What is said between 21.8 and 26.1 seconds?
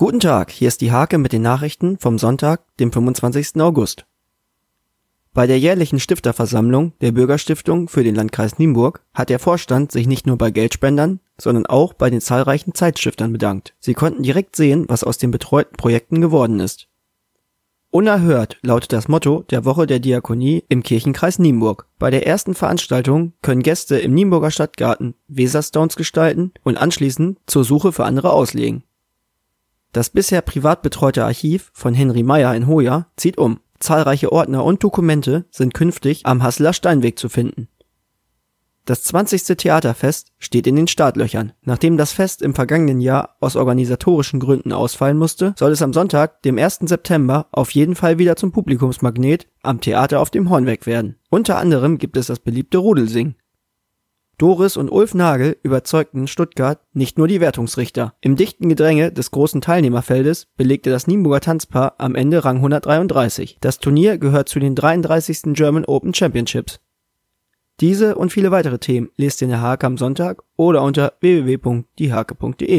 Bei der ersten Veranstaltung können Gäste im Nienburger Stadtgarten Weserstones